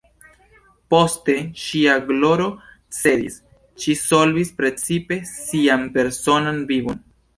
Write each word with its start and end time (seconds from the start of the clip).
Poste 0.93 1.33
ŝia 1.63 1.97
gloro 2.07 2.47
cedis, 3.01 3.35
ŝi 3.83 3.95
solvis 4.01 4.53
precipe 4.63 5.19
sian 5.35 5.85
personan 5.99 6.63
vivon. 6.73 6.99